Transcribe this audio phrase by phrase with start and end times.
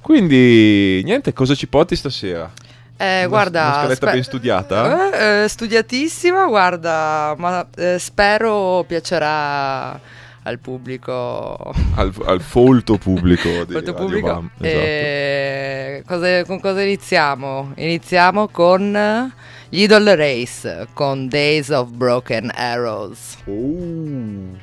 [0.00, 2.50] Quindi, niente, cosa ci porti stasera?
[2.96, 5.10] Eh, Una- guarda, una scaletta spe- ben studiata?
[5.12, 9.98] Eh, eh, studiatissima, guarda, ma eh, spero piacerà
[10.44, 11.74] al pubblico.
[11.96, 14.26] Al, al folto pubblico di Radio pubblico.
[14.26, 14.78] Bam, esatto.
[14.84, 17.72] E cosa- con cosa iniziamo?
[17.76, 19.32] Iniziamo con
[19.68, 23.36] gli Idol Race, con Days of Broken Arrows.
[23.46, 24.62] Oh.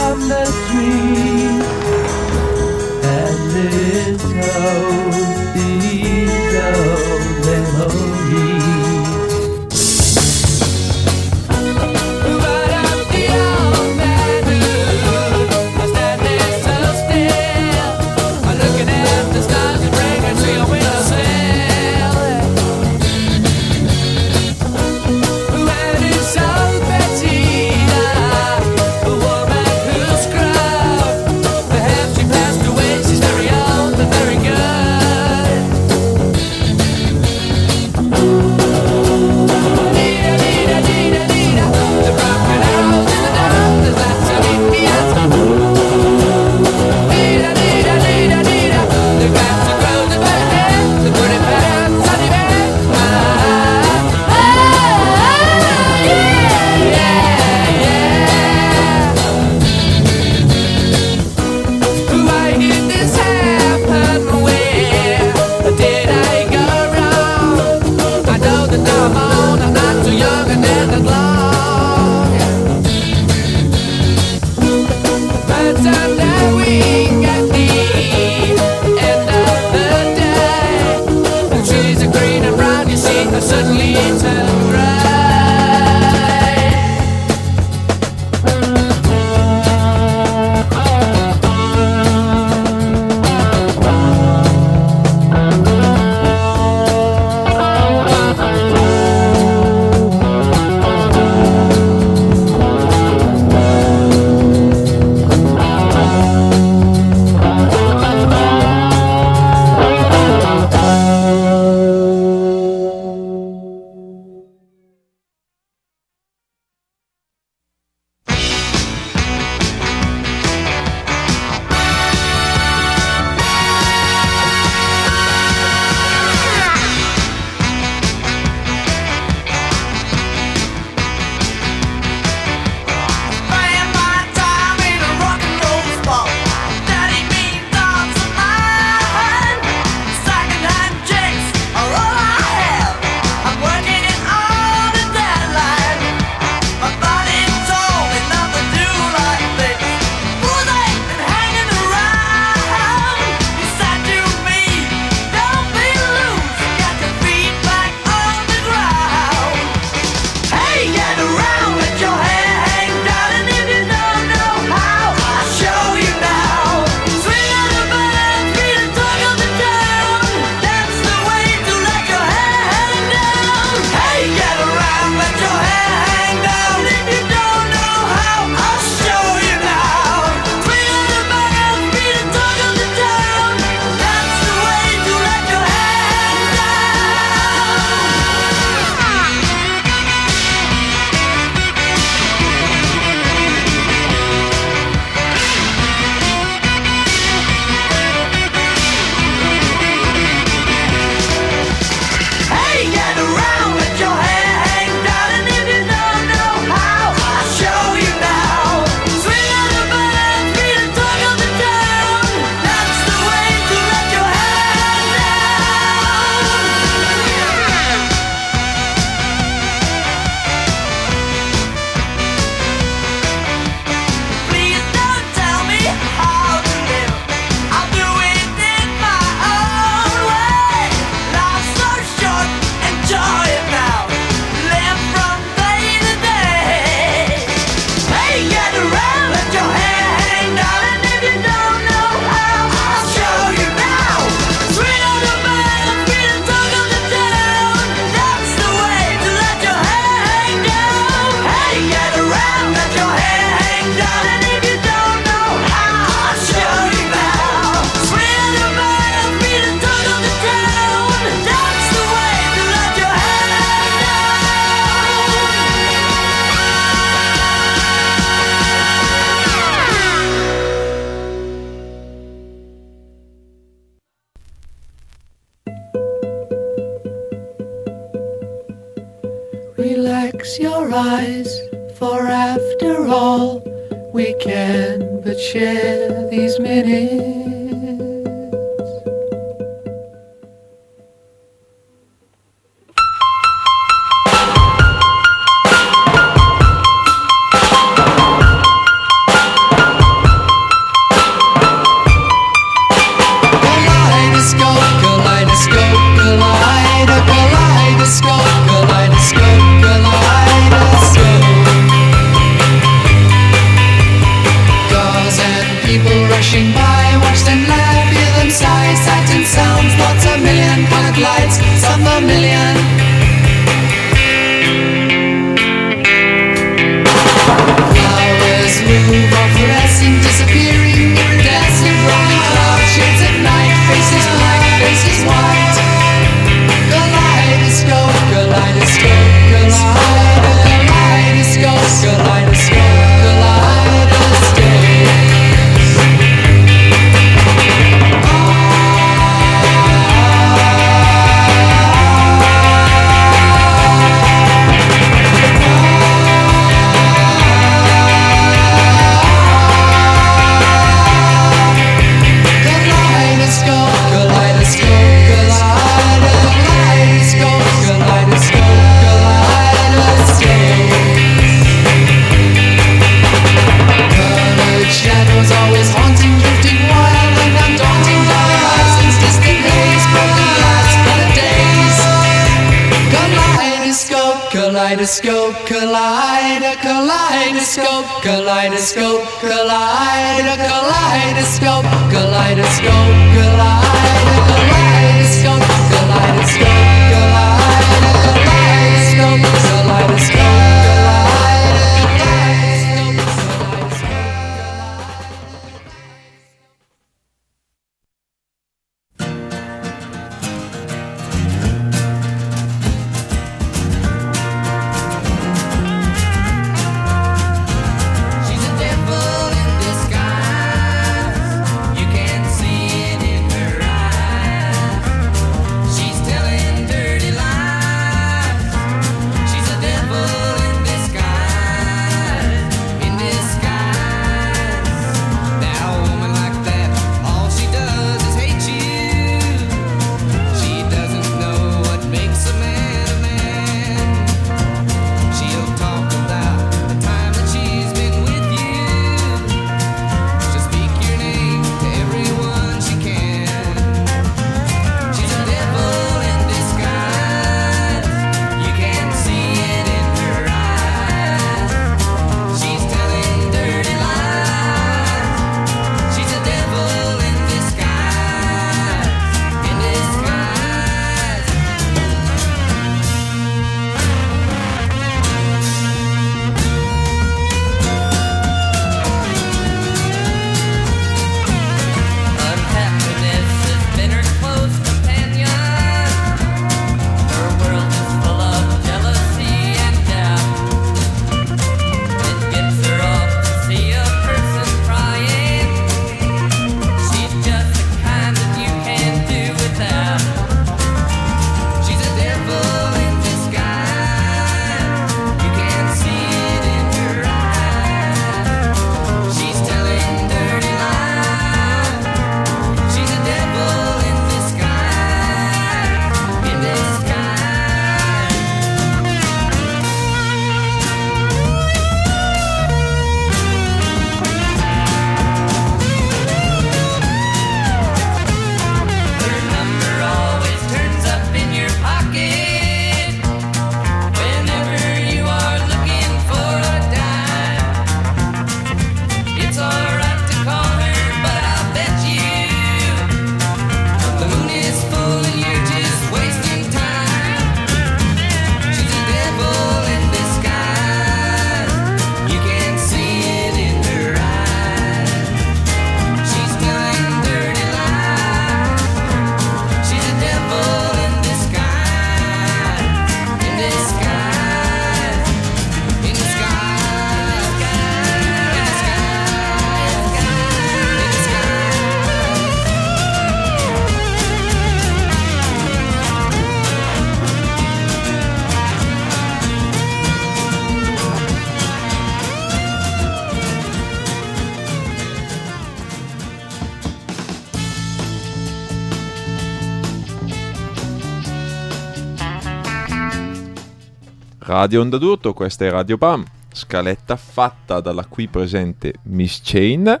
[594.56, 600.00] Radio Onda d'Urto, questa è Radio Pam, scaletta fatta dalla qui presente Miss Chain,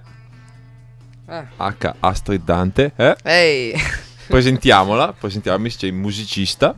[1.26, 1.46] ah.
[1.56, 1.94] H.
[1.98, 2.92] Astrid Dante.
[2.94, 3.16] Eh?
[3.24, 3.74] Hey.
[4.28, 6.72] presentiamola, presentiamo Miss Chain, musicista.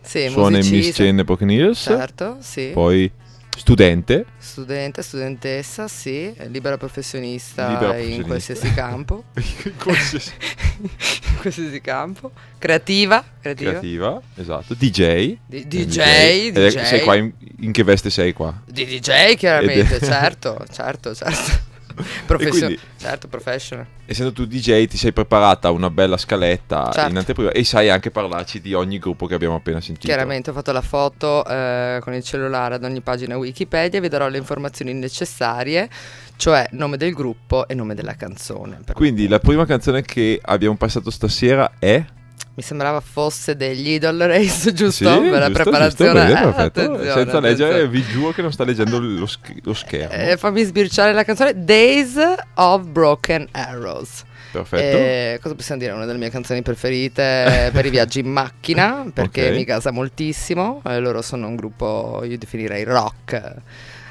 [0.00, 0.76] Sì, Suona musicista.
[0.76, 1.82] in Miss Chain Epoch News.
[1.82, 2.70] Certo, sì.
[2.72, 3.10] Poi
[3.56, 8.24] studente, Studente, studentessa, sì, libera professionista Libera in professionista.
[8.26, 9.24] qualsiasi campo.
[9.82, 10.32] qualsiasi-
[10.80, 12.30] in qualsiasi campo.
[12.58, 13.70] Creativa, creativa.
[13.70, 15.00] creativa, esatto, DJ.
[15.00, 16.82] Eh, DJ, è- DJ.
[16.84, 18.62] Sei qua in, in che veste sei qua?
[18.66, 21.64] Di DJ chiaramente, certo, certo, certo.
[22.26, 23.86] Professio- quindi- certo, professional.
[24.06, 27.10] Essendo tu DJ ti sei preparata una bella scaletta Certo.
[27.10, 30.06] in anteprima e sai anche parlarci di ogni gruppo che abbiamo appena sentito.
[30.06, 34.28] Chiaramente ho fatto la foto eh, con il cellulare ad ogni pagina Wikipedia vi darò
[34.28, 35.88] le informazioni necessarie,
[36.36, 38.80] cioè nome del gruppo e nome della canzone.
[38.92, 42.04] Quindi la prima canzone che abbiamo passato stasera è...
[42.56, 44.90] Mi sembrava fosse degli Idol Race, giusto?
[45.22, 46.20] Sì, per la giusto, preparazione.
[46.26, 46.96] giusto, bene, Eh, perfetto.
[47.12, 47.88] Senza leggere, attenzione.
[47.88, 50.14] vi giuro che non sta leggendo lo, sch- lo schermo.
[50.14, 52.14] Eh, fammi sbirciare la canzone Days
[52.54, 54.24] of Broken Arrows.
[54.52, 54.96] Perfetto.
[54.96, 55.92] Eh, cosa possiamo dire?
[55.92, 59.54] Una delle mie canzoni preferite per i viaggi in macchina perché Ok.
[59.54, 60.80] mi casa moltissimo.
[60.86, 63.54] Eh, loro sono un gruppo, io definirei rock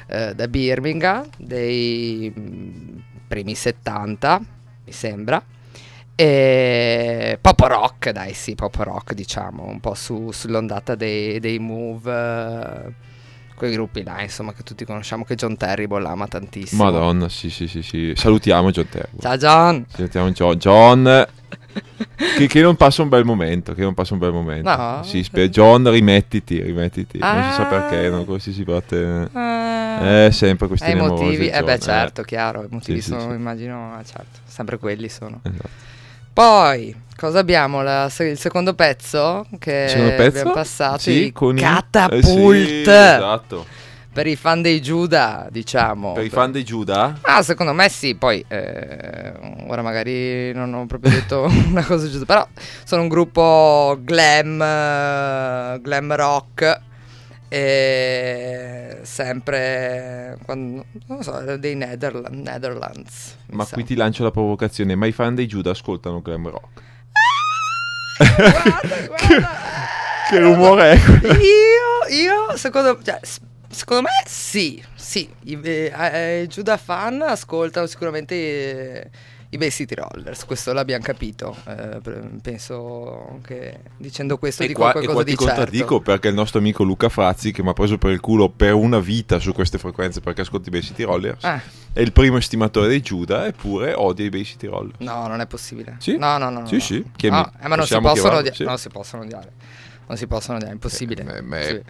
[0.06, 4.38] eh, da Birmingham dei mm, primi 70,
[4.84, 5.42] mi sembra.
[6.18, 12.10] E pop rock, dai, sì, pop rock, diciamo, un po' su- sull'ondata dei, dei move.
[12.10, 12.92] eh,
[13.54, 16.84] quei gruppi là, insomma, che tutti conosciamo, che John Terrible ama tantissimo.
[16.84, 18.12] Madonna, sì, sì, sì, sì.
[18.14, 19.18] Salutiamo John Terbo.
[19.20, 19.84] Ciao John!
[19.88, 20.56] Salutiamo John.
[20.56, 21.26] John...
[22.36, 24.74] che, che non passa un bel momento, che non passa un bel momento.
[24.74, 25.02] No?
[25.04, 27.18] Sì, spe- John, rimettiti, rimettiti.
[27.18, 27.66] Non si sa Ah.
[27.66, 28.24] perché, no?
[28.24, 29.28] qualsiasi parte...
[29.32, 30.24] Ah.
[30.26, 33.30] Eh, sempre Eh, questi i motivi, eh John, beh certo, chiaro, i motivi Sì, sono,
[33.30, 33.36] sì.
[33.36, 35.40] immagino, eh, certo, sempre quelli sono.
[35.42, 35.94] Esatto.
[36.36, 37.80] Poi, cosa abbiamo?
[37.82, 40.28] La- il secondo pezzo che Secondo pezzo?
[40.28, 43.66] abbiamo passato, Sì, con i- Catapult, eh, sì, esatto.
[44.12, 46.12] per i fan dei Giuda, diciamo.
[46.12, 47.16] Per i fan dei Giuda?
[47.22, 49.32] Ah, secondo me sì, poi eh,
[49.66, 52.46] ora magari non ho proprio detto una cosa giusta, però
[52.84, 56.80] sono un gruppo glam, eh, glam rock,
[57.58, 63.36] e sempre, quando, non so, dei Netherla- Netherlands.
[63.46, 63.74] mi Ma sa.
[63.74, 66.82] qui ti lancio la provocazione, ma i fan dei Giuda ascoltano glam rock.
[68.36, 69.48] Guarda, guarda.
[70.28, 71.34] Che rumore è quello?
[71.34, 73.20] Io, io, secondo, cioè,
[73.70, 75.92] secondo me sì, sì, i, eh,
[76.42, 79.10] eh, Giuda fan ascoltano sicuramente eh,
[79.50, 82.00] i Bay City Rollers, questo l'abbiamo capito, eh,
[82.42, 85.54] penso che dicendo questo E dico qua, e qualcosa qua ti di certo.
[85.54, 88.74] contraddico perché il nostro amico Luca Frazzi, che mi ha preso per il culo per
[88.74, 91.60] una vita su queste frequenze perché ascolti i Bay City Rollers, Ah,
[91.92, 94.98] è il primo estimatore dei Giuda eppure odia i Bay City Rollers.
[94.98, 95.96] no, non è possibile.
[95.98, 96.16] Sì?
[96.16, 96.66] No, no, no.
[96.66, 96.80] Sì, no.
[96.80, 97.94] sì, No, eh, ma non si
[98.40, 98.64] odiare, sì.
[98.64, 99.52] non si possono odiare.
[100.08, 101.36] Non si possono odiare, è impossibile.
[101.36, 101.82] Eh, ma- Sì.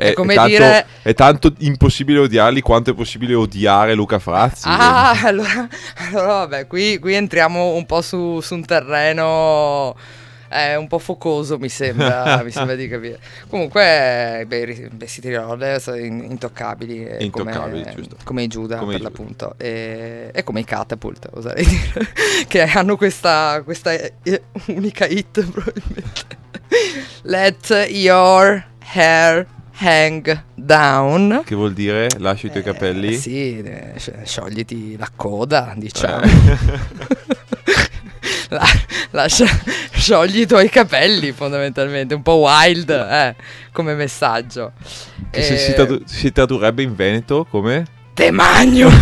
[0.00, 4.66] È, È come tanto, dire- è tanto impossibile odiarli quanto è possibile odiare Luca Frazzi.
[4.66, 9.94] Ah, allora, allora vabbè, qui, qui entriamo un po' su, su un terreno
[10.48, 13.18] eh, un po' focoso, mi sembra, mi sembra di capire.
[13.50, 17.84] Comunque, beh, i Bay City Rollers sono in- intoccabili, eh, Intoccabili,
[18.24, 22.12] come, i Giuda Come per l'appunto, e, e come i Catapult, oserei dire,
[22.48, 24.14] che hanno questa, questa eh,
[24.68, 26.38] unica hit probabilmente.
[27.24, 29.46] Let your hair
[29.80, 31.42] hang down.
[31.44, 33.14] Che vuol dire lascia i tuoi capelli?
[33.14, 36.22] Eh, sì, eh, sci- sciogliti la coda, diciamo.
[36.22, 37.28] Eh.
[38.52, 38.66] La-
[39.10, 39.46] lascia,
[39.92, 42.14] sciogli i tuoi capelli, fondamentalmente.
[42.14, 43.36] Un po' wild, eh,
[43.70, 44.72] come messaggio.
[45.30, 47.84] Che Eh, si, tradu- si tradurrebbe in Veneto come?
[48.12, 48.88] Te magno!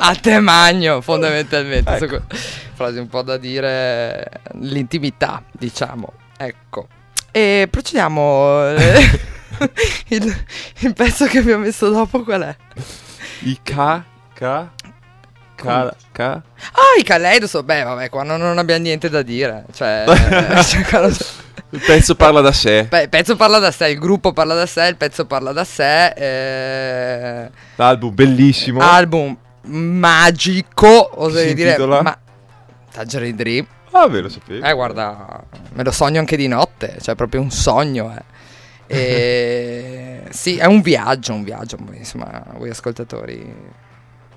[0.00, 1.96] A te magno, fondamentalmente.
[1.96, 2.22] Ecco.
[2.74, 6.12] Frase un po' da dire l'intimità, diciamo.
[6.36, 6.86] Ecco.
[7.30, 8.68] E procediamo.
[8.74, 9.20] eh,
[10.08, 10.44] il,
[10.80, 12.56] il pezzo che abbiamo messo dopo qual è?
[13.40, 13.74] I K...
[14.34, 14.66] K...
[15.56, 15.94] K...
[16.12, 16.20] K...
[16.20, 16.42] Ah,
[16.98, 17.62] i Kaleidoso.
[17.62, 19.64] Beh, vabbè, qua non, non abbiamo niente da dire.
[19.72, 20.04] Cioè,
[20.62, 21.10] cioè,
[21.70, 22.84] Il pezzo parla da sé.
[22.84, 25.64] Beh, il pezzo parla da sé, il gruppo parla da sé, il pezzo parla da
[25.64, 26.06] sé.
[26.16, 28.80] eh, L'album bellissimo.
[28.80, 31.76] album magico, oserei dire.
[32.02, 32.16] Ma
[32.92, 33.66] Tangerine Dream.
[33.92, 34.64] Ah, ve lo sapevo.
[34.64, 38.36] Eh, guarda, me lo sogno anche di notte, cioè proprio un sogno, eh.
[38.86, 43.54] E sì, è un viaggio, un viaggio, insomma, voi ascoltatori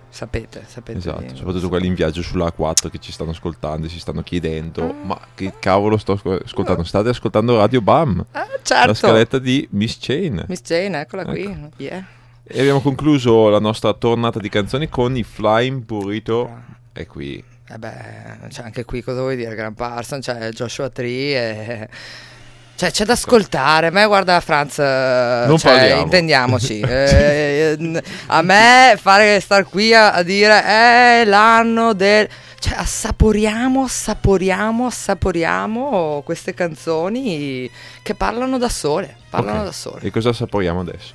[0.10, 0.98] sapete, sapete.
[1.00, 4.22] Esatto, di- soprattutto quelli in viaggio sulla A4 che ci stanno ascoltando e si stanno
[4.24, 4.94] chiedendo Ah.
[5.06, 6.84] Ma che cavolo sto ascol- ascoltando?
[6.84, 8.94] State ascoltando Radio Bam, Ah, la certo.
[8.94, 11.44] scaletta di Miss Chain Miss Jane, eccola qui.
[11.44, 11.70] Ecco.
[11.78, 12.06] Yeah.
[12.44, 16.50] E abbiamo concluso la nostra tornata di canzoni con i Flying Burrito
[16.92, 17.42] E qui
[17.74, 19.56] Eh beh, cioè anche qui cosa vuoi dire?
[19.56, 21.88] Gran Parson, c'è Joshua Tree e
[22.76, 23.88] Cioè, c'è da ascoltare.
[23.88, 26.02] A me, guarda, Franz, eh, Non cioè, parliamo.
[26.02, 26.80] intendiamoci.
[26.80, 32.28] Eh, eh, a me fare star qui a, a dire è l'anno del.
[32.60, 37.70] Cioè, assaporiamo, assaporiamo, assaporiamo queste canzoni
[38.04, 39.16] che parlano da sole.
[39.30, 39.66] Parlano Ok.
[39.66, 40.02] da sole.
[40.02, 41.14] E cosa saporiamo adesso?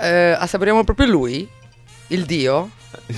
[0.00, 1.48] Eh, assaporiamo proprio lui?
[2.08, 2.70] Il dio?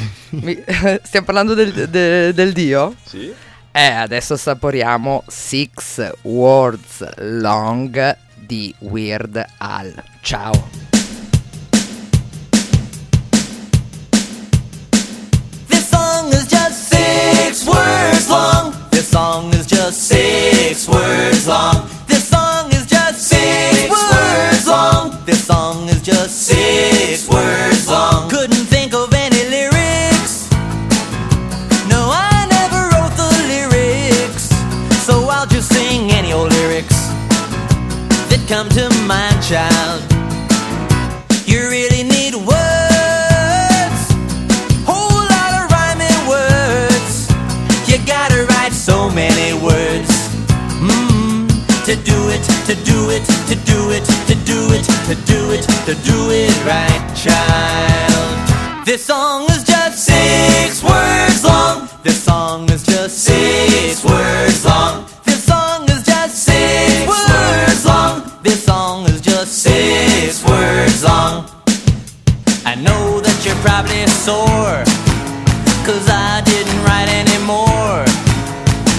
[0.31, 0.63] Mi-
[1.03, 2.95] stiamo parlando del, de- del dio?
[3.05, 3.33] Sì?
[3.73, 9.93] Eh, adesso assaporiamo Six Words Long di Weird Al.
[10.23, 10.53] Ciao.
[15.69, 18.73] This song is just six words long.
[18.91, 21.89] This song is just six words long.
[22.07, 25.11] This song is just six words long.
[25.27, 27.56] This song is just six words
[53.47, 58.85] to do it, to do it, to do it, to do it right, child.
[58.85, 61.89] This song is just six words long.
[62.03, 65.07] This song is just six words long.
[65.25, 68.33] This song is just six words long.
[68.43, 71.47] This song is just six words long.
[72.65, 74.83] I know that you're probably sore,
[75.87, 78.03] cause I didn't write anymore.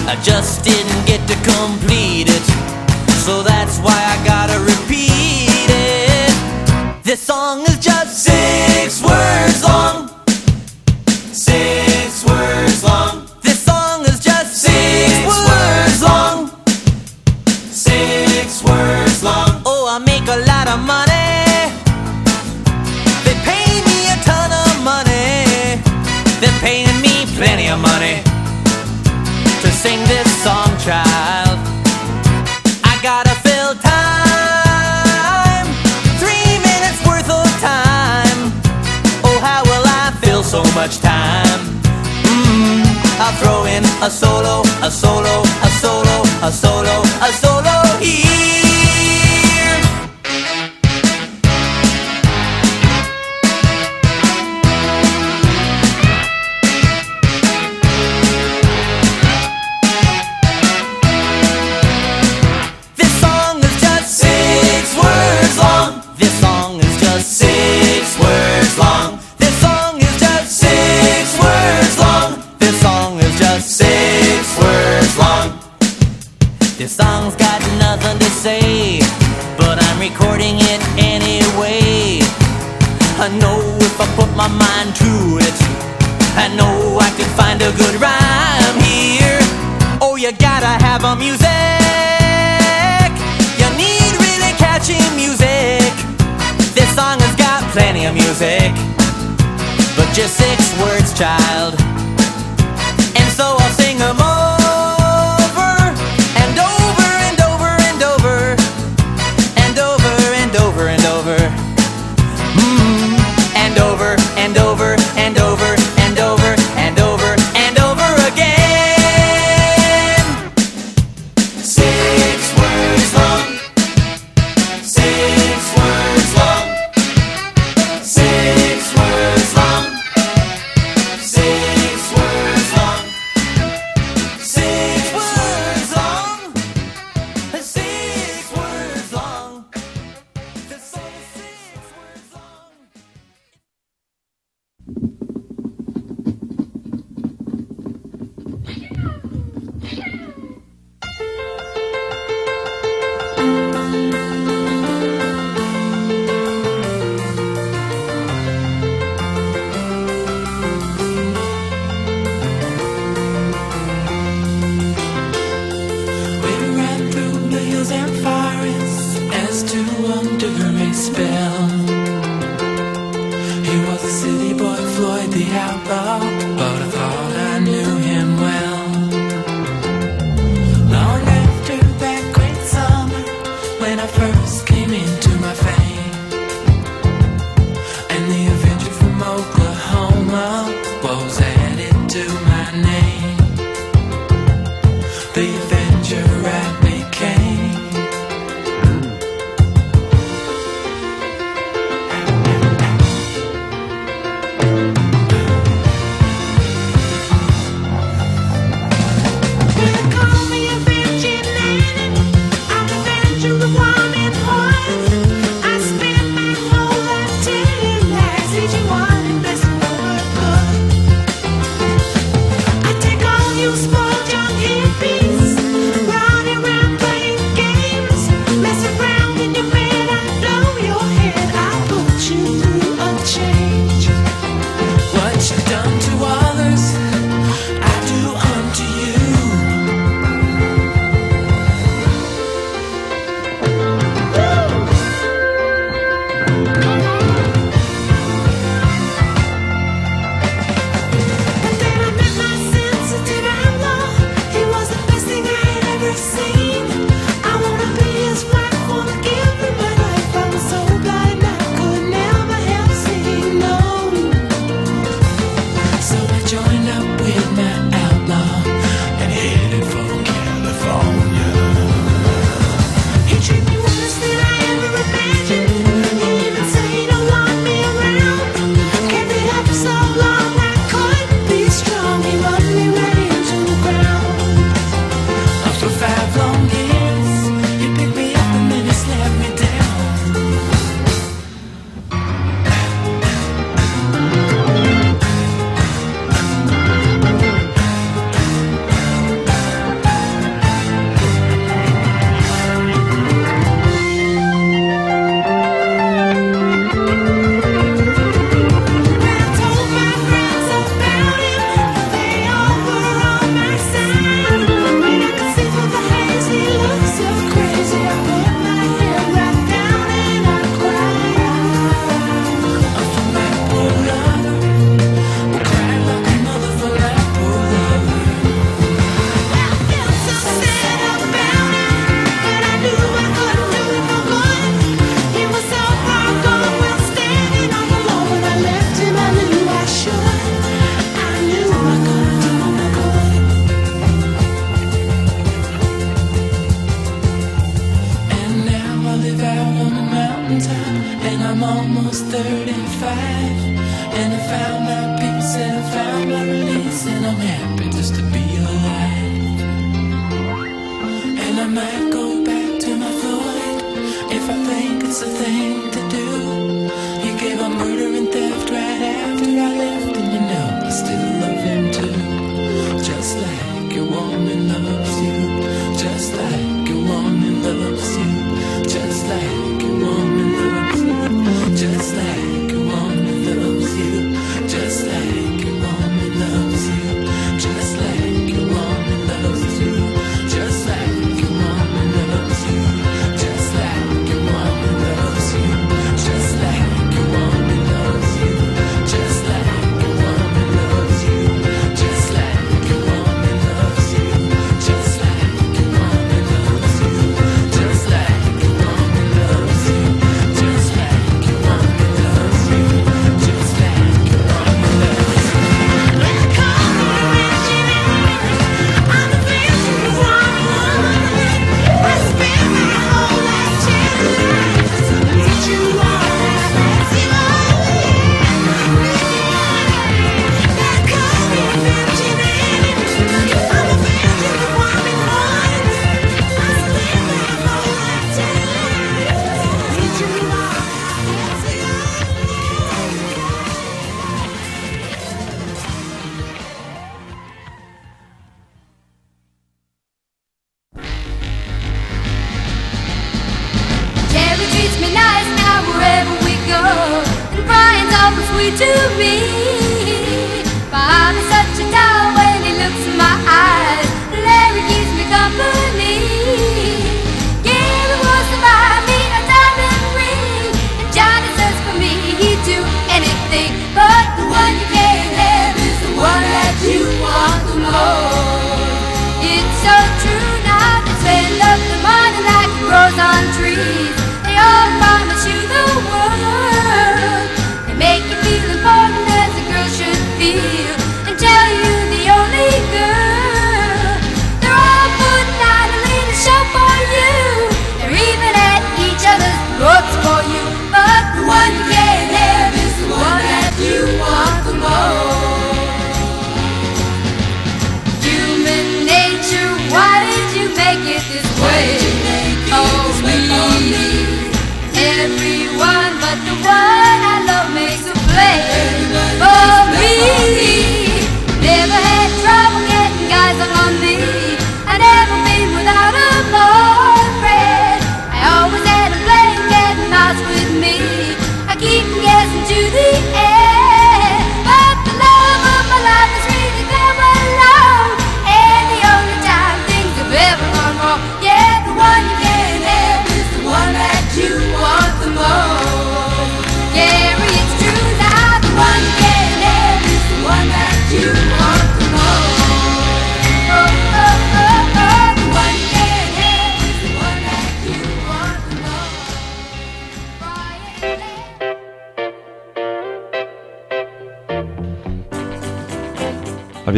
[0.08, 2.47] I just didn't get to complete it,
[3.28, 6.32] so that's why I gotta repeat it.
[7.04, 10.08] This song is just six words long.
[11.48, 13.28] Six words long.
[13.42, 15.12] This song is just six
[15.48, 16.36] words long.
[17.86, 19.50] Six words long.
[19.72, 21.28] Oh, I make a lot of money.
[23.26, 25.36] They pay me a ton of money.
[26.40, 28.16] They're paying me plenty of money
[29.60, 31.37] to sing this song, child.
[33.00, 35.66] Gotta fill time,
[36.18, 38.52] three minutes worth of time.
[39.24, 41.60] Oh, how will I fill so much time?
[42.26, 42.82] Mm,
[43.20, 45.17] I'll throw in a solo, a solo,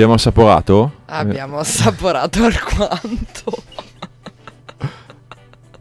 [0.01, 0.93] Abbiamo assaporato?
[1.05, 3.63] Abbiamo assaporato alquanto.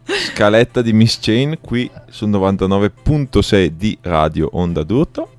[0.03, 5.29] Scaletta di Miss Chain qui su 99.6 di Radio Onda d'Urto.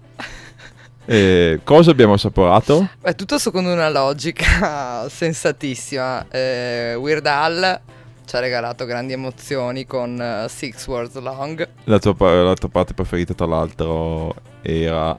[1.05, 2.88] E cosa abbiamo assaporato?
[3.03, 6.27] Beh, tutto secondo una logica sensatissima.
[6.31, 7.81] Eh, Weird Al
[8.25, 11.69] ci ha regalato grandi emozioni con eh, Six Words Long.
[11.85, 15.14] La tua, la tua parte preferita, tra l'altro, era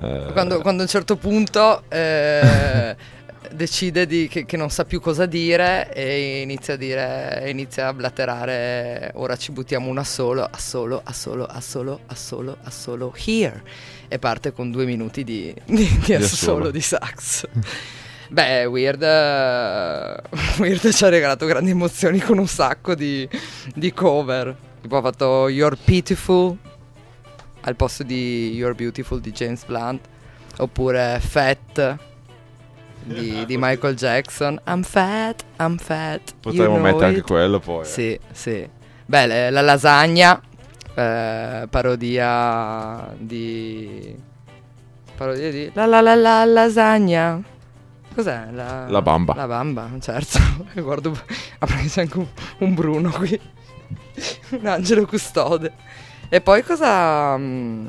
[0.00, 0.30] eh.
[0.32, 2.96] Quando, quando, a un certo punto eh,
[3.52, 7.92] decide di, che, che, non sa più cosa dire e inizia a dire, inizia a
[7.92, 12.70] blatterare, ora ci buttiamo una solo, a solo, a solo, a solo, a solo, a
[12.70, 13.62] solo, here.
[14.08, 17.46] E parte con due minuti di, di, di assolo di sax.
[18.28, 23.28] Beh, Weird, uh, Weird ci ha regalato grandi emozioni con un sacco di,
[23.74, 24.56] di cover.
[24.80, 26.56] Tipo ha fatto You're Pitiful,
[27.62, 30.06] al posto di You're Beautiful di James Blunt,
[30.58, 31.98] oppure Fat
[33.04, 33.58] di, eh, di, eh.
[33.58, 34.60] Michael Jackson.
[34.66, 36.34] I'm fat, I'm fat.
[36.40, 37.82] Potremmo mettere anche quello poi.
[37.82, 37.84] Eh.
[37.84, 38.68] Sì, sì.
[39.04, 40.40] Beh, la lasagna,
[40.94, 44.16] eh, parodia di...
[45.16, 45.70] Parodia di...
[45.74, 47.42] La la la la lasagna.
[48.14, 48.48] Cos'è?
[48.52, 49.34] La, la bamba.
[49.34, 50.38] La bamba, certo.
[50.80, 51.12] Guardo,
[51.58, 52.26] ha preso anche un,
[52.58, 53.40] un Bruno qui.
[54.50, 55.72] un angelo custode.
[56.34, 57.36] E poi cosa...
[57.36, 57.86] Mm,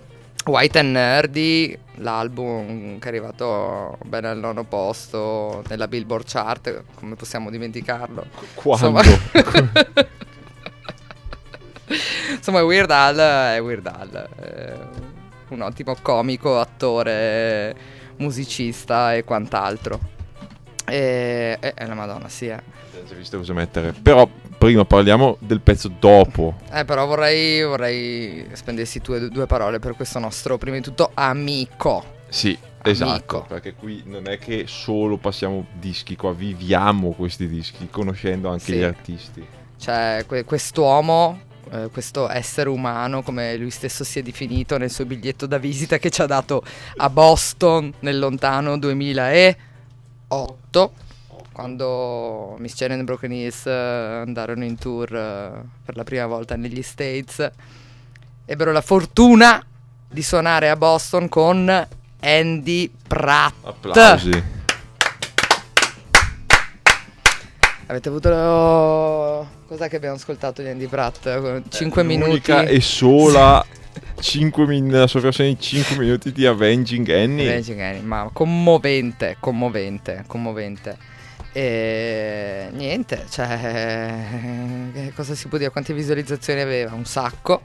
[0.48, 7.16] White and Nerdy, l'album che è arrivato bene al nono posto nella Billboard chart, come
[7.16, 8.26] possiamo dimenticarlo?
[8.54, 8.90] Quando?
[8.90, 9.02] Insomma,
[12.36, 14.78] Insomma Weird Al è Weird Al, è
[15.48, 17.74] un ottimo comico, attore,
[18.18, 20.13] musicista e quant'altro.
[20.86, 22.60] E, e, e la Madonna, sì, eh.
[23.18, 23.94] Visto cosa mettere.
[23.94, 26.56] Però prima parliamo del pezzo dopo.
[26.72, 32.04] Eh, però vorrei, vorrei spendessi due, due parole per questo nostro, prima di tutto, amico.
[32.30, 32.90] Sì, Amico.
[32.90, 33.46] esatto.
[33.48, 38.76] Perché qui non è che solo passiamo dischi, qua viviamo questi dischi, conoscendo anche Sì.
[38.78, 39.46] gli artisti.
[39.78, 41.40] Cioè, que- quest'uomo,
[41.72, 45.98] eh, questo essere umano, come lui stesso si è definito nel suo biglietto da visita
[46.00, 46.64] che ci ha dato
[46.98, 48.78] a Boston nel lontano
[50.34, 50.94] 2008,
[51.52, 56.56] quando Miss Jane and Broken Hills eh, andarono in tour eh, per la prima volta
[56.56, 57.52] negli States.
[58.46, 59.64] Ebbero la fortuna
[60.10, 61.88] di suonare a Boston con
[62.20, 63.54] Andy Pratt.
[63.64, 64.44] Applausi.
[67.86, 69.48] Avete avuto lo...
[69.68, 71.62] Cos'è che abbiamo ascoltato di Andy Pratt?
[71.70, 72.30] 5 minuti.
[72.30, 73.64] L'unica e sola
[74.24, 77.50] 5 min- la sua versione di 5 minuti di Avenging Annie.
[77.50, 80.98] Avenging Annie, ma commovente, commovente, commovente.
[81.52, 85.70] E niente, cioè, eh, cosa si può dire?
[85.72, 86.94] Quante visualizzazioni aveva?
[86.94, 87.62] Un sacco.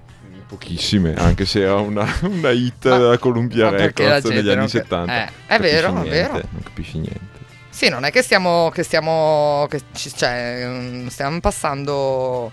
[0.48, 5.26] Pochissime, anche se era una, una hit Ma- della Columbia Records negli anni ca- 70.
[5.26, 6.32] Eh, è vero, è niente, vero.
[6.32, 7.36] Non capisci niente.
[7.70, 12.50] Sì, non è che stiamo, che stiamo, che ci- cioè, mm, stiamo passando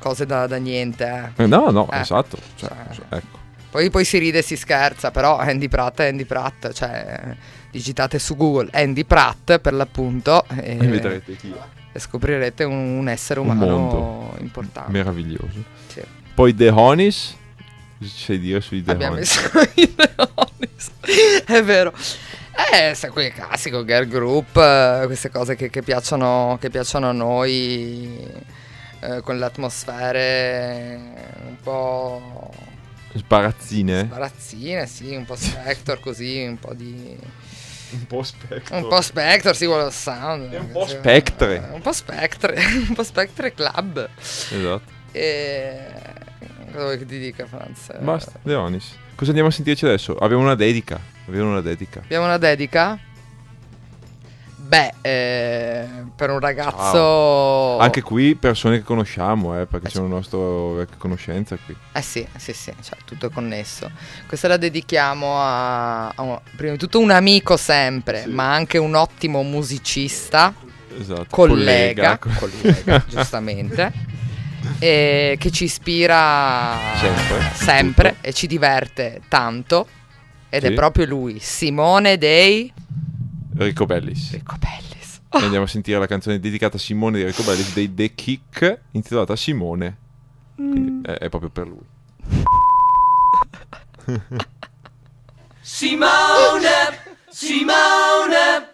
[0.00, 1.32] cose da, da niente.
[1.36, 1.42] eh.
[1.42, 2.36] Eh, no, no, Eh, esatto.
[2.56, 3.38] Cioè, cioè- cioè, ecco.
[3.70, 7.36] Poi, poi si ride e si scherza, però Andy Pratt è Andy Pratt, cioè
[7.70, 11.96] digitate su Google Andy Pratt per l'appunto e, E vedrete chi è.
[11.96, 14.36] e scoprirete un, un essere Un umano mondo.
[14.40, 14.90] importante.
[14.90, 15.62] Meraviglioso.
[15.86, 16.02] Sì.
[16.34, 17.36] Poi The Honeys.
[17.98, 19.50] Cosa ci sai dire sui The Abbiamo Honeys?
[19.52, 20.90] messo i Leonis.
[21.46, 21.92] È vero.
[22.72, 27.12] Eh, sai, quel classico girl group, eh, queste cose che, che piacciono, che piacciono a
[27.12, 28.18] noi,
[29.00, 30.98] eh, con le atmosfere
[31.46, 32.52] un po'
[33.14, 34.04] Sbarazzine.
[34.04, 37.16] barazzine, sì, un po' Spector così, un po' di...
[37.92, 38.76] Un po' Spectre.
[38.76, 40.52] Un po' Spector, sì, quello sound.
[40.52, 41.56] È un po' Sì, Spectre.
[41.56, 42.54] eh, Un po' Spectre,
[42.88, 44.08] un po' Spectre Club.
[44.16, 44.82] Esatto.
[45.10, 45.86] E...
[46.70, 47.88] Cosa vuoi che ti dica, Franz?
[47.88, 48.94] Eh, Basta, Honeys.
[49.16, 50.16] Cosa andiamo a sentirci adesso?
[50.16, 51.00] Abbiamo una dedica.
[51.26, 51.98] Abbiamo una dedica.
[51.98, 52.96] Abbiamo una dedica?
[54.70, 56.76] Beh, eh, per un ragazzo...
[56.92, 57.78] Ciao.
[57.78, 61.74] Anche qui persone che conosciamo, eh, perché Eh, c'è una nostra vecchia conoscenza qui.
[61.90, 63.90] Eh sì, sì, sì, cioè, tutto è connesso.
[64.28, 68.28] Questa la dedichiamo a, a prima di tutto un amico sempre, Sì.
[68.28, 70.54] ma anche un ottimo musicista,
[70.96, 71.26] Esatto.
[71.30, 72.38] collega, Collega.
[72.38, 73.92] collega, giustamente,
[74.78, 79.88] e che ci ispira Sempre, sempre e ci diverte tanto.
[80.48, 80.74] Ed è Sì.
[80.74, 82.72] proprio lui, Simone dei
[83.56, 84.32] Rico Bellis.
[84.32, 85.20] Ricco Bellis.
[85.30, 88.80] E andiamo a sentire la canzone dedicata a Simone di Rico Bellis dei The Kick,
[88.92, 89.96] intitolata Simone.
[90.54, 91.84] Quindi è, è proprio per lui.
[95.60, 96.68] Simone,
[97.30, 98.68] Simone.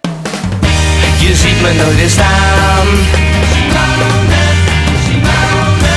[1.21, 2.87] Je ziet me nooit eens staan.
[3.53, 4.43] Simone,
[5.05, 5.95] Simone.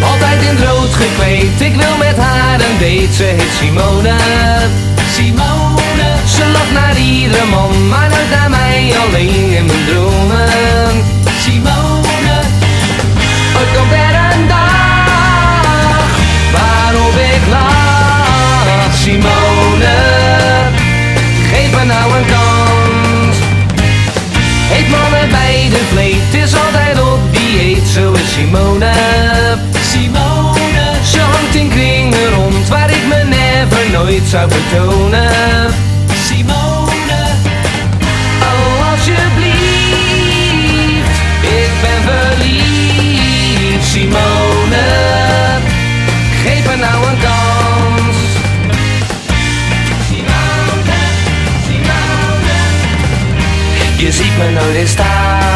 [0.00, 3.12] Altijd in het rood gekleed, ik wil met haar een date.
[3.12, 4.93] Ze heet Simone.
[5.14, 6.16] Simone.
[6.26, 11.04] Ze lacht naar iedere man, maar nooit naar mij alleen in mijn dromen.
[11.40, 12.36] Simone.
[13.56, 16.08] Ooit komt er een dag
[16.52, 18.94] waarop ik lach.
[18.94, 19.96] Simone,
[21.50, 23.36] geef me nou een kans.
[24.76, 28.32] Eet mannen bij de vleet, is altijd op dieet, zo is.
[28.32, 28.92] Simone,
[34.04, 35.74] nooit zou vertonen.
[36.26, 37.22] Simone,
[38.40, 39.54] oh alsjeblieft,
[41.40, 43.86] ik ben verliefd.
[43.86, 44.86] Simone,
[46.42, 48.16] geef me nou een kans.
[50.08, 50.98] Simone,
[51.66, 52.58] Simone,
[53.96, 55.53] je ziet me nooit eens staan.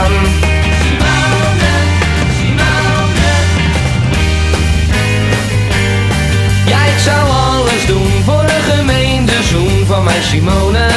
[10.28, 10.88] Simone.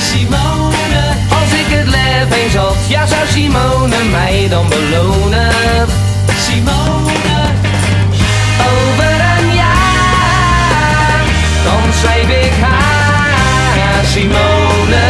[0.00, 1.04] Simone.
[1.28, 5.50] Als ik het lef eens had, ja zou Simone mij dan belonen.
[6.46, 7.40] Simone.
[8.70, 11.22] Over een jaar,
[11.64, 14.04] dan schrijf ik haar.
[14.04, 15.06] Simone,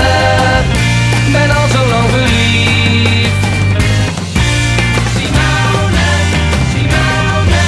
[1.33, 3.45] ben al zo lang verliefd.
[5.17, 6.09] Simone,
[6.73, 7.63] Simone.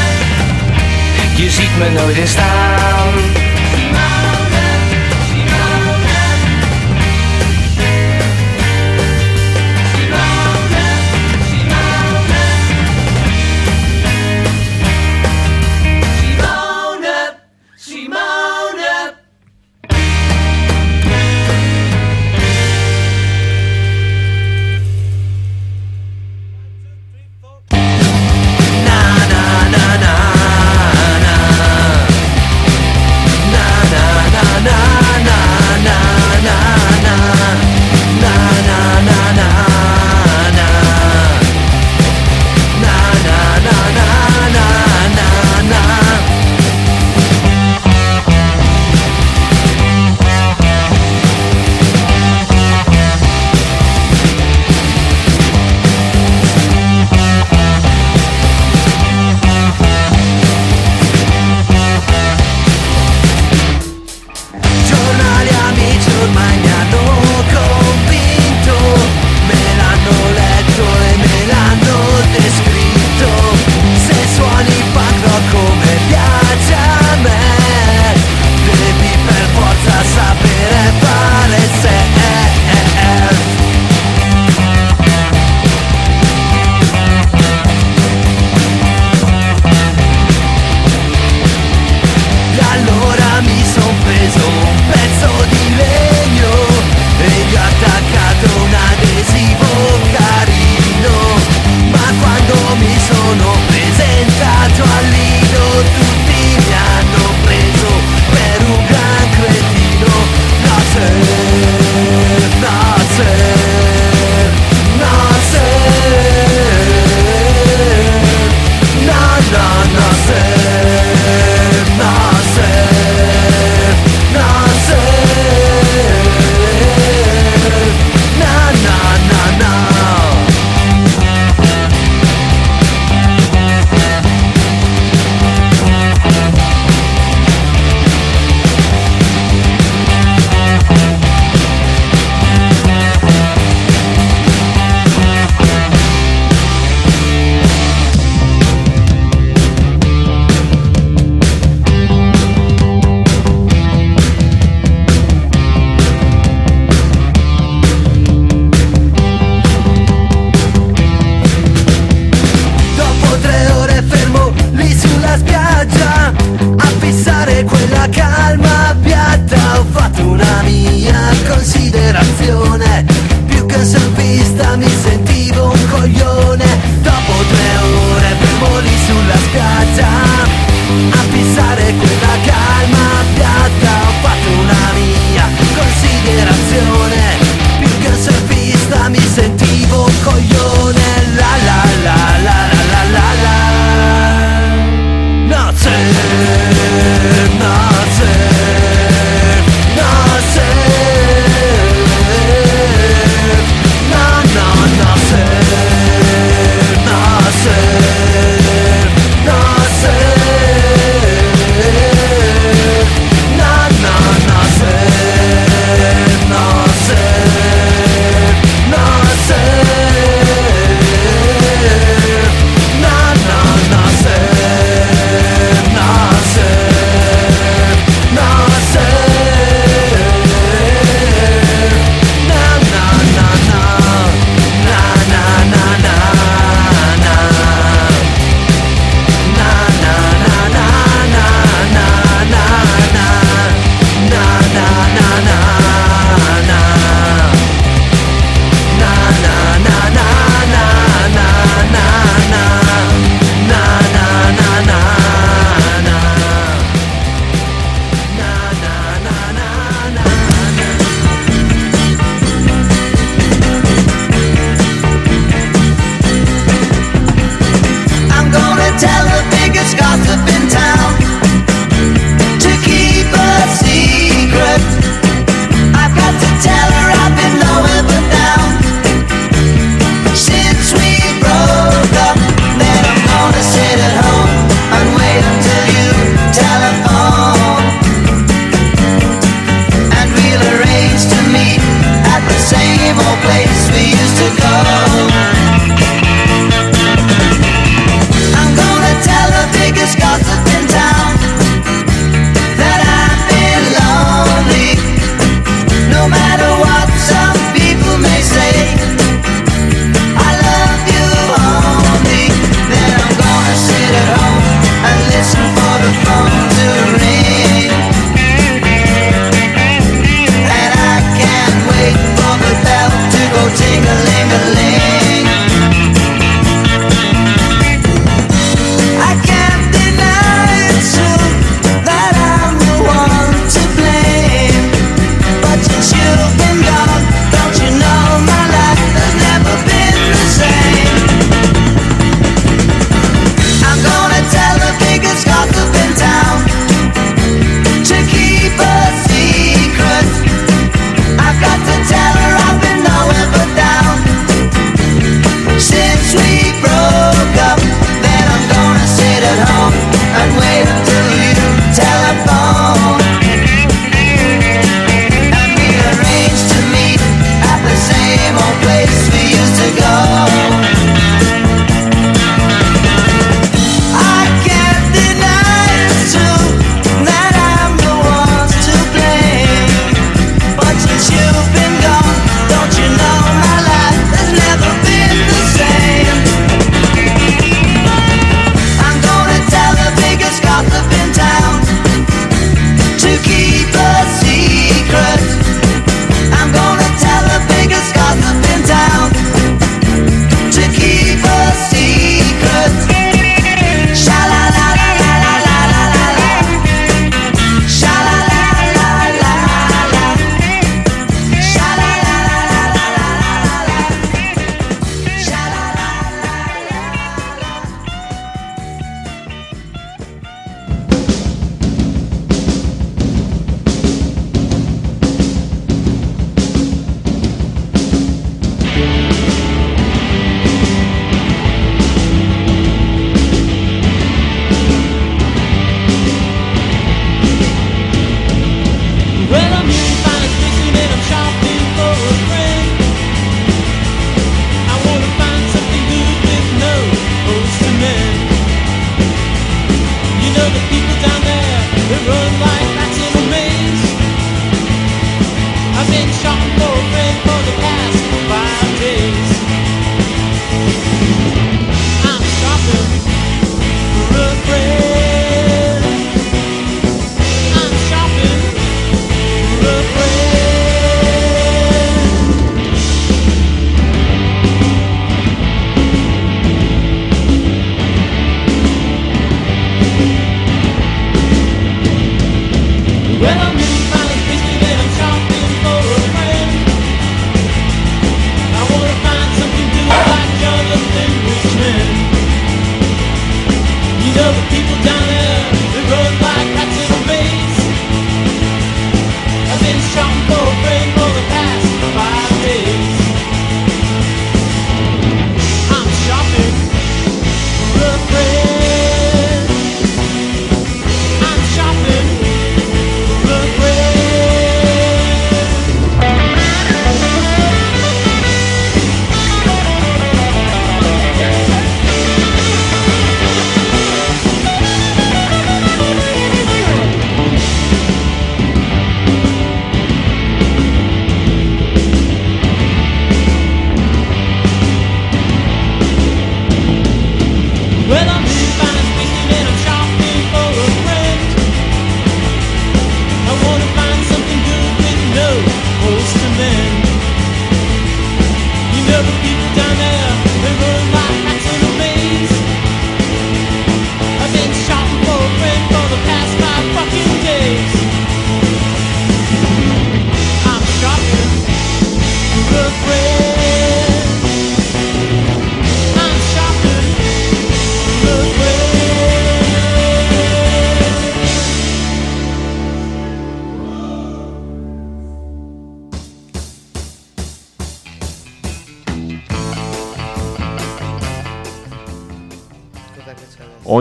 [1.36, 1.50] Je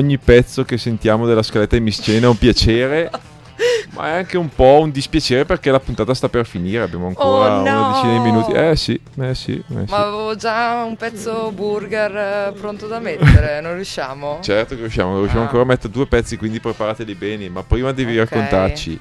[0.01, 3.09] ogni pezzo che sentiamo della scaletta di Miscena è un piacere,
[3.95, 6.83] ma è anche un po' un dispiacere perché la puntata sta per finire.
[6.83, 7.91] Abbiamo ancora Oh, una no!
[7.93, 8.51] decina di minuti.
[8.51, 9.85] Eh sì, eh sì, eh sì.
[9.89, 14.39] Ma avevo già un pezzo burger eh, pronto da mettere, non riusciamo?
[14.41, 15.45] Certo che riusciamo, riusciamo Ah.
[15.45, 17.49] ancora a mettere due pezzi, quindi preparateli bene.
[17.49, 18.29] Ma prima devi Ok.
[18.29, 18.99] raccontarci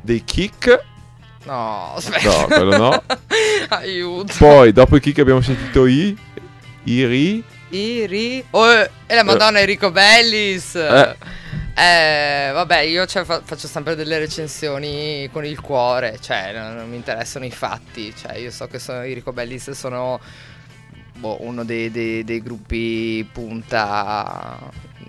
[0.00, 0.82] dei kick.
[1.44, 2.28] No, aspetta.
[2.40, 3.02] No, quello no.
[3.70, 4.32] Aiuto.
[4.38, 6.16] Poi, dopo i kick abbiamo sentito i.
[6.84, 7.44] I ri.
[7.70, 8.44] I, ri...
[8.50, 10.74] Oh, eh, e la madonna Enrico Bellis.
[10.74, 11.16] Eh.
[11.78, 16.88] Eh, vabbè, io cioè, fa- faccio sempre delle recensioni con il cuore, cioè non, non
[16.88, 20.18] mi interessano i fatti, cioè io so che sono, i Rico Bellis sono
[21.16, 24.58] boh, uno dei, dei- dei gruppi punta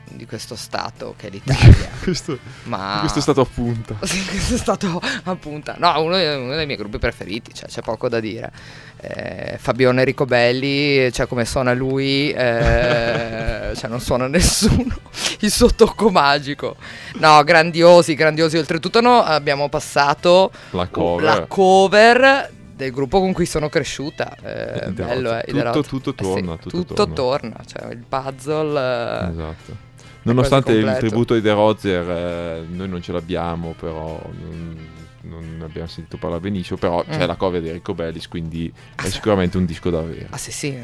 [0.10, 1.89] di questo stato che è l'Italia.
[2.01, 3.95] Questo, Ma questo è stato a punta.
[4.05, 5.76] Sì, questo è stato a punta.
[5.78, 8.51] No, uno, dei- uno dei miei gruppi preferiti, cioè c'è poco da dire.
[8.99, 14.95] Eh, Fabione Ricobelli, cioè come suona lui, eh, cioè non suona nessuno.
[15.41, 16.76] Il suo tocco magico.
[17.16, 18.58] No, grandiosi, grandiosi.
[18.58, 21.24] Oltretutto no, abbiamo passato La cover.
[21.24, 24.36] la cover del gruppo con cui sono cresciuta.
[24.41, 27.14] Eh, è bello, eh, tutto- tutto eh sì, torna, tutto tutto torna.
[27.14, 27.55] torna.
[27.66, 28.80] Cioè il puzzle.
[28.80, 29.86] eh, Esatto.
[30.24, 34.78] Nonostante il tributo di The Rozer, eh, noi non ce l'abbiamo, però non,
[35.22, 36.78] non abbiamo sentito parlare benissimo.
[36.78, 37.28] Però c'è Mm.
[37.28, 40.28] la cover di Enrico Bellis, quindi è sicuramente un disco da avere.
[40.32, 40.82] Ah sì sì, eh,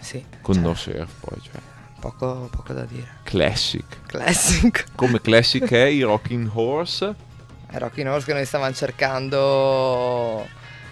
[0.00, 0.24] sì.
[0.40, 1.60] Con cioè, No Surf, poi, cioè.
[2.00, 3.06] poco, poco da dire.
[3.24, 3.84] Classic.
[4.06, 4.84] Classic.
[4.94, 7.14] Come classic è i Rocking Horse.
[7.70, 10.46] Era Rocky Horse che noi stavamo cercando.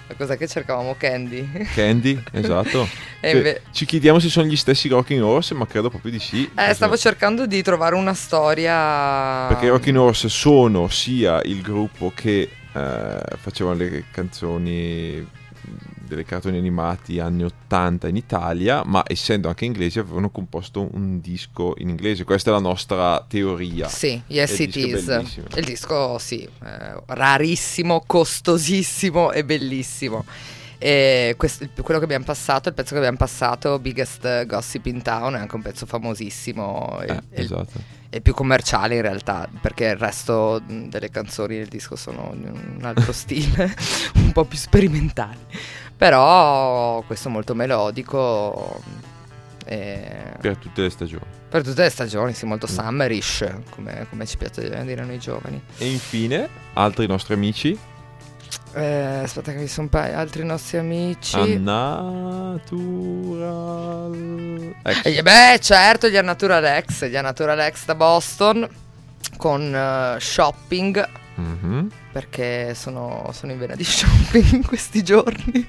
[0.09, 1.67] La cosa che cercavamo Candy.
[1.75, 2.89] Candy, esatto.
[3.23, 6.49] Inve- Ci chiediamo se sono gli stessi Rocking Horse, ma credo proprio di sì.
[6.57, 9.47] Eh, stavo cercando di trovare una storia.
[9.49, 15.27] Perché i Rocking Horse sono sia il gruppo che eh, facevano le canzoni
[16.07, 21.75] delle cartoni animati anni 80 in Italia, ma essendo anche inglesi avevano composto un disco
[21.79, 22.25] in inglese.
[22.25, 23.89] Questa è la nostra teoria.
[23.89, 25.05] Sì, Yes E It Is.
[25.07, 25.47] bellissimo.
[25.57, 30.25] Il disco, sì, eh, rarissimo, costosissimo e bellissimo.
[30.79, 35.35] E questo- quello che abbiamo passato, il pezzo che abbiamo passato, Biggest Gossip in Town,
[35.35, 37.01] è anche un pezzo famosissimo.
[37.01, 37.81] e- Eh, e- esatto.
[38.11, 43.13] è più commerciale in realtà, perché il resto delle canzoni del disco sono un altro
[43.15, 43.75] stile,
[44.17, 45.39] un po' più sperimentali.
[45.97, 48.81] Però questo è molto melodico.
[49.69, 51.25] e- Per tutte le stagioni.
[51.49, 52.49] per tutte le stagioni, sì, Mm.
[52.51, 55.61] molto summerish, come, come ci piace dire noi giovani.
[55.79, 57.77] E infine, altri nostri amici.
[58.75, 61.37] Eh, aspetta che mi sono pa- altri nostri amici.
[63.37, 65.05] Unnatural X.
[65.05, 68.69] Eh, beh, certo, gli Unnatural X, gli Unnatural X da Boston
[69.37, 71.09] con eh, shopping.
[71.37, 71.91] Mhm.
[72.17, 75.69] Perché sono, sono in vena di shopping in questi giorni.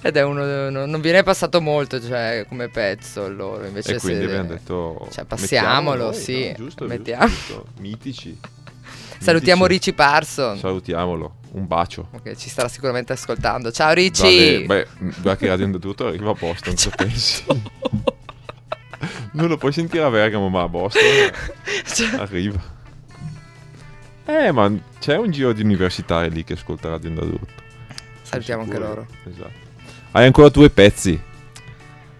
[0.00, 0.70] Ed è uno.
[0.70, 3.66] Non, viene passato molto, cioè, come pezzo loro.
[3.66, 5.08] Invece E quindi se- abbiamo detto...
[5.10, 6.54] Cioè, passiamolo, noi, sì, no?
[6.54, 7.26] Giusto, mettiamo.
[7.26, 7.66] giusto, giusto.
[7.80, 8.38] Mitici.
[9.18, 9.90] Salutiamo Mitici.
[9.90, 10.56] Ricci Parson.
[10.56, 11.34] Salutiamolo.
[11.50, 12.10] Un bacio.
[12.22, 13.72] Che ci starà sicuramente ascoltando.
[13.72, 14.64] Ciao Ricci!
[14.66, 17.44] Vabbè, beh, guarda che Radio Tutto arriva a Boston, cosa pensi?
[19.32, 21.02] non lo puoi sentire a Bergamo, ma a Boston
[21.92, 22.76] Cioè, arriva.
[24.30, 27.46] Eh, ma c'è un giro di universitari lì che ascolta Radio Onda Tutto.
[28.22, 29.06] salutiamo anche loro.
[29.26, 29.66] Esatto.
[30.10, 31.18] Hai ancora due pezzi.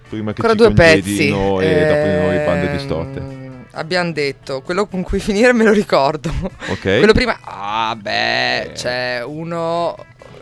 [0.08, 1.30] Prima che Ancora ci due pezzi.
[1.30, 3.36] congedino e dopo di noi bande Ehm, distorte.
[3.72, 6.30] Abbiamo detto, quello con cui finire me lo ricordo.
[6.70, 6.80] Ok?
[6.98, 8.72] Quello prima, ah beh, Eh.
[8.72, 9.94] c'è uno,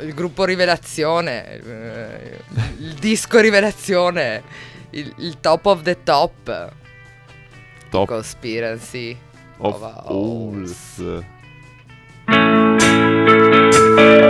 [0.03, 2.39] il gruppo Rivelazione, eh,
[2.79, 4.43] il disco Rivelazione,
[4.91, 6.73] il, il top of the top,
[7.91, 9.19] Top Conspiracy
[9.59, 11.03] of of Owls.
[12.29, 14.26] When I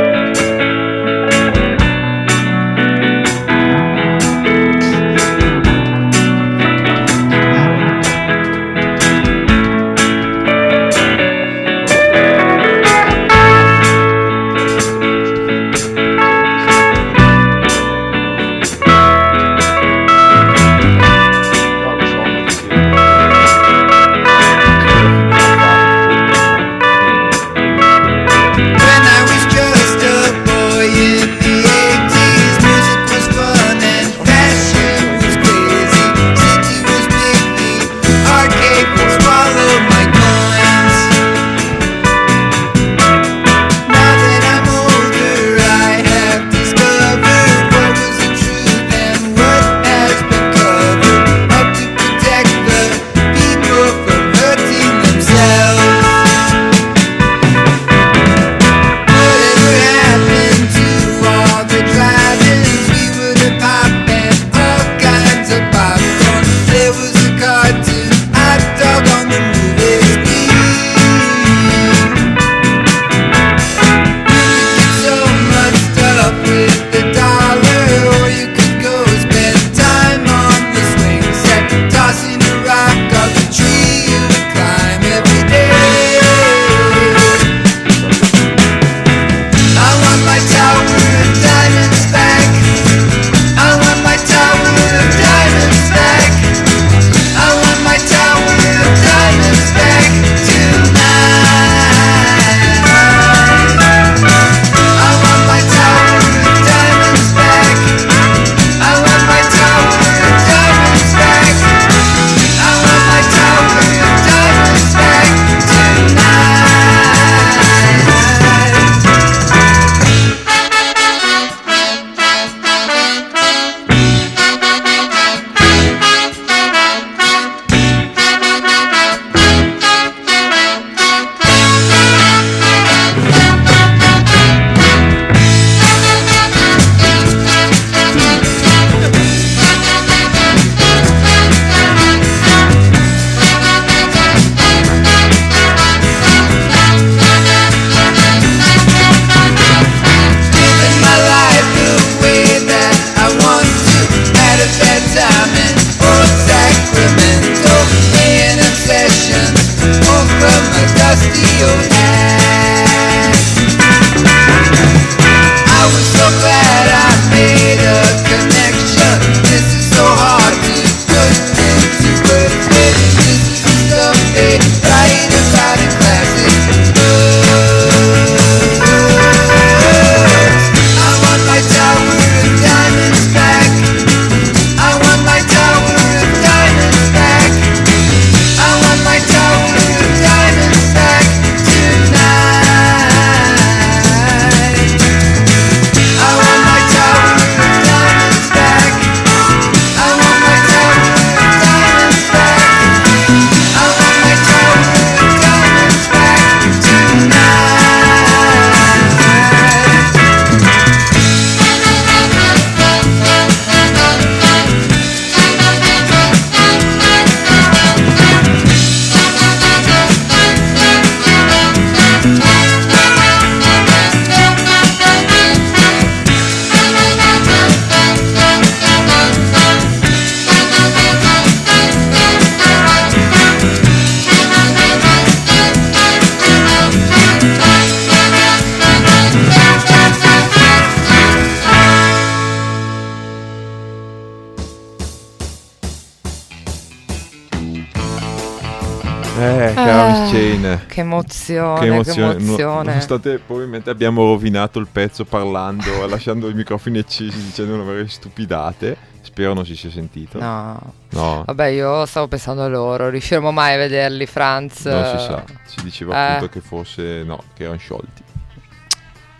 [251.53, 252.33] Che emozione, Che che emozione.
[252.35, 252.75] emozione.
[252.75, 258.07] No- nonostante probabilmente abbiamo rovinato il pezzo parlando, lasciando i microfoni accesi, dicendo una vera
[258.09, 259.15] stupidate.
[259.23, 260.39] Spero non si sia sentito.
[260.39, 260.93] No.
[261.11, 263.09] No, Vabbè, io stavo pensando a loro.
[263.11, 264.85] Riusciremo mai a vederli, Franz?
[264.87, 265.45] non si sa.
[265.67, 266.33] Si diceva Eh.
[266.35, 267.23] appunto che fosse.
[267.25, 268.23] No, che erano sciolti.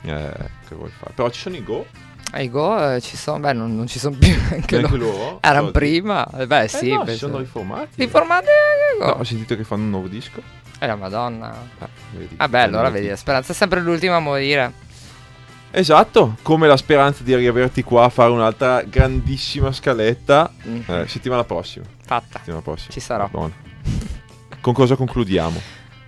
[0.03, 0.33] Eh,
[0.69, 1.13] che vuoi fare?
[1.15, 1.87] Però ci sono i Go.
[2.33, 4.97] Ah, I Go eh, ci sono, beh, non, non ci sono più anche loro.
[4.97, 5.39] loro?
[5.41, 6.27] Erano prima.
[6.37, 6.91] Eh, Beh, Eh sì.
[6.93, 7.89] no, si penso- sono riformati.
[7.95, 10.43] Riformati i No, ho sentito che fanno un nuovo disco.
[10.79, 11.55] Eh, la madonna.
[11.79, 12.37] Ah, vedi.
[12.37, 14.85] Vabbè, allora vedi, la speranza è sempre l'ultima a morire.
[15.71, 20.51] Esatto, come la speranza di riaverti qua a fare un'altra grandissima scaletta.
[20.67, 20.81] Mm.
[20.87, 21.85] Eh, settimana prossima.
[22.05, 22.39] Fatta.
[22.39, 22.93] Settimana prossima.
[22.93, 23.29] Ci sarò.
[23.29, 23.53] Buona.
[24.61, 25.61] Con cosa concludiamo?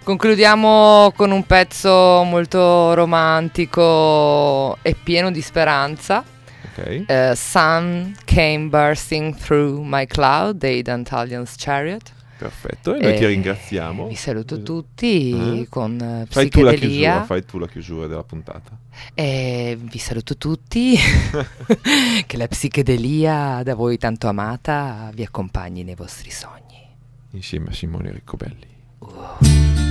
[0.03, 6.25] Concludiamo con un pezzo molto romantico e pieno di speranza.
[6.65, 7.05] Ok.
[7.07, 12.17] Eh, Sun Came Bursting Through My Cloud dei Dantalian's Chariot.
[12.39, 14.07] Perfetto, e noi ti Eh, ringraziamo.
[14.07, 15.67] Vi saluto tutti Eh?
[15.69, 18.79] con eh, Fai tu chiusura, fai tu la chiusura della puntata.
[19.13, 20.95] E vi saluto tutti.
[22.27, 26.87] che la psichedelia da voi tanto amata vi accompagni nei vostri sogni.
[27.33, 28.67] Insieme a Simone Riccobelli.
[28.99, 29.88] dull,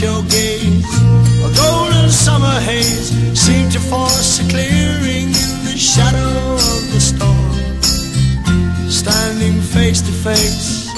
[0.00, 0.86] Your gaze.
[1.42, 7.50] A golden summer haze seemed to force a clearing in the shadow of the storm.
[8.88, 10.88] Standing face to face,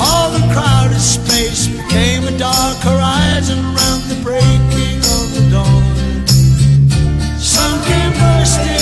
[0.00, 5.82] all the crowded space became a dark horizon round the breaking of the dawn.
[7.40, 8.77] Sun came bursting